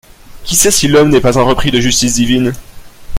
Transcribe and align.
Qui 0.43 0.55
sait 0.55 0.71
si 0.71 0.87
l’homme 0.87 1.09
n’est 1.09 1.21
pas 1.21 1.37
un 1.37 1.43
repris 1.43 1.69
de 1.69 1.79
justice 1.79 2.15
divine? 2.15 2.53